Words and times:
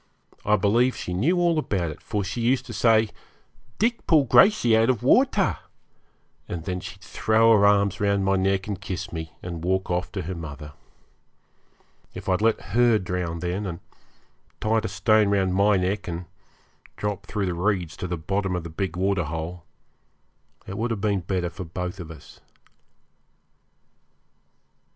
I 0.43 0.55
believe 0.55 0.95
she 0.95 1.13
knew 1.13 1.37
all 1.37 1.59
about 1.59 1.91
it, 1.91 2.01
for 2.01 2.23
she 2.23 2.41
used 2.41 2.65
to 2.65 2.73
say, 2.73 3.09
'Dick 3.77 4.07
pull 4.07 4.23
Gracey 4.25 4.75
out 4.75 4.89
of 4.89 5.03
water;' 5.03 5.59
and 6.47 6.65
then 6.65 6.79
she'd 6.79 7.01
throw 7.03 7.53
her 7.53 7.67
arms 7.67 7.99
round 8.01 8.25
my 8.25 8.35
neck 8.35 8.65
and 8.67 8.81
kiss 8.81 9.13
me, 9.13 9.33
and 9.43 9.63
walk 9.63 9.91
off 9.91 10.11
to 10.13 10.23
her 10.23 10.33
mother. 10.33 10.73
If 12.15 12.27
I'd 12.27 12.41
let 12.41 12.73
her 12.73 12.97
drown 12.97 13.41
then, 13.41 13.67
and 13.67 13.79
tied 14.59 14.85
a 14.85 14.87
stone 14.87 15.29
round 15.29 15.53
my 15.53 15.77
neck 15.77 16.07
and 16.07 16.25
dropped 16.97 17.27
through 17.27 17.45
the 17.45 17.53
reeds 17.53 17.95
to 17.97 18.07
the 18.07 18.17
bottom 18.17 18.55
of 18.55 18.63
the 18.63 18.71
big 18.71 18.97
waterhole, 18.97 19.65
it 20.65 20.79
would 20.79 20.89
have 20.89 21.01
been 21.01 21.19
better 21.19 21.51
for 21.51 21.63
both 21.63 21.99
of 21.99 22.09
us. 22.09 22.39